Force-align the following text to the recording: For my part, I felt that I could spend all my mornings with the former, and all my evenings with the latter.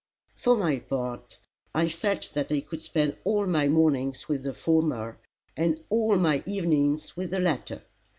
For 0.35 0.57
my 0.57 0.79
part, 0.79 1.37
I 1.75 1.87
felt 1.87 2.31
that 2.33 2.51
I 2.51 2.61
could 2.61 2.81
spend 2.81 3.17
all 3.23 3.45
my 3.45 3.67
mornings 3.67 4.27
with 4.27 4.41
the 4.41 4.53
former, 4.55 5.19
and 5.55 5.83
all 5.89 6.15
my 6.15 6.41
evenings 6.47 7.15
with 7.15 7.29
the 7.29 7.39
latter. 7.39 7.83